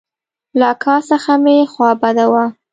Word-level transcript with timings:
له 0.59 0.67
اکا 0.73 0.95
څخه 1.09 1.33
مې 1.43 1.57
خوا 1.71 1.89
بده 2.01 2.25
وه. 2.31 2.45